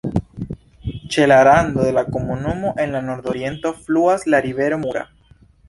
Ĉe 1.15 1.27
la 1.31 1.37
rando 1.47 1.85
de 1.89 1.91
la 1.99 2.03
komunumo 2.17 2.73
en 2.85 2.97
la 2.97 3.03
nordoriento 3.13 3.75
fluas 3.85 4.29
la 4.35 4.43
rivero 4.51 4.85
Mura. 4.89 5.09